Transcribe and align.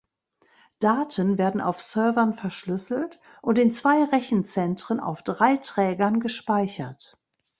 Daten 0.79 1.37
werden 1.37 1.61
auf 1.61 1.79
Servern 1.79 2.33
verschlüsselt 2.33 3.19
und 3.43 3.59
in 3.59 3.71
zwei 3.71 4.03
Rechenzentren 4.03 4.99
auf 4.99 5.21
drei 5.21 5.57
Trägern 5.57 6.19
gespeichert. 6.21 7.19